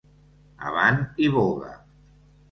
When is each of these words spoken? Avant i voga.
Avant 0.69 0.97
i 1.25 1.29
voga. 1.35 1.69